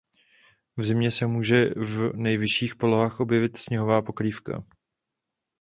V 0.77 0.83
zimě 0.83 1.11
se 1.11 1.27
může 1.27 1.65
v 1.75 2.11
nejvyšších 2.15 2.75
polohách 2.75 3.19
objevit 3.19 3.57
sněhová 3.57 4.01
pokrývka. 4.01 4.63